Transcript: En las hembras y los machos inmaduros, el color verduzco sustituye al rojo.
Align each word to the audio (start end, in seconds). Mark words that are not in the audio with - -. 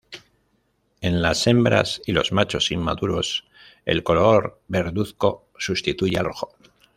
En 1.01 1.21
las 1.21 1.45
hembras 1.45 2.01
y 2.07 2.11
los 2.13 2.31
machos 2.31 2.71
inmaduros, 2.71 3.47
el 3.85 4.01
color 4.01 4.59
verduzco 4.67 5.49
sustituye 5.59 6.17
al 6.17 6.25
rojo. 6.25 6.55